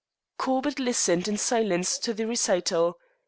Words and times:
Corbett 0.39 0.79
listened 0.79 1.27
in 1.27 1.37
silence 1.37 1.99
to 1.99 2.11
the 2.11 2.25
recital. 2.25 2.97